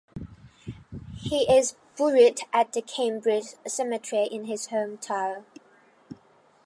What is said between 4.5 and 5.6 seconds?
hometown.